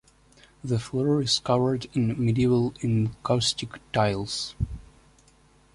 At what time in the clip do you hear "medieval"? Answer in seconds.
2.25-2.73